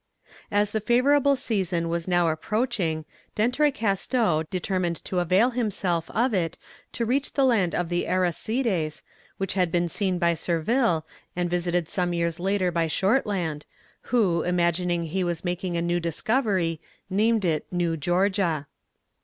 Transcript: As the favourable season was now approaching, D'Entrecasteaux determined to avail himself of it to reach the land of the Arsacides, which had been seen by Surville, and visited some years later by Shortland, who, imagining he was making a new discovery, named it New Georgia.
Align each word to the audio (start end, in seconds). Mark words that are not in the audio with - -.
As 0.49 0.71
the 0.71 0.79
favourable 0.81 1.35
season 1.35 1.87
was 1.87 2.07
now 2.07 2.29
approaching, 2.29 3.05
D'Entrecasteaux 3.35 4.45
determined 4.49 4.95
to 5.05 5.19
avail 5.19 5.51
himself 5.51 6.09
of 6.09 6.33
it 6.33 6.57
to 6.93 7.05
reach 7.05 7.33
the 7.33 7.45
land 7.45 7.75
of 7.75 7.89
the 7.89 8.05
Arsacides, 8.07 9.03
which 9.37 9.53
had 9.53 9.71
been 9.71 9.87
seen 9.87 10.17
by 10.17 10.33
Surville, 10.33 11.05
and 11.35 11.51
visited 11.51 11.87
some 11.87 12.13
years 12.15 12.39
later 12.39 12.71
by 12.71 12.87
Shortland, 12.87 13.67
who, 14.09 14.41
imagining 14.41 15.03
he 15.03 15.23
was 15.23 15.45
making 15.45 15.77
a 15.77 15.83
new 15.83 15.99
discovery, 15.99 16.81
named 17.11 17.45
it 17.45 17.67
New 17.71 17.95
Georgia. 17.95 18.65